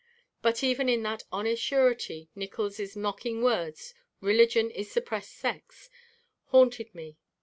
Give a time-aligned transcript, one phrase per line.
[0.41, 5.91] But even in that honest surety Nickols' mocking words "religion is suppressed sex"
[6.45, 7.17] haunted me.